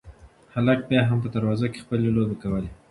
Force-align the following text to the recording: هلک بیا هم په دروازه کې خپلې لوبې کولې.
هلک 0.53 0.79
بیا 0.89 1.01
هم 1.09 1.17
په 1.23 1.29
دروازه 1.35 1.67
کې 1.71 1.83
خپلې 1.83 2.07
لوبې 2.15 2.35
کولې. 2.43 2.69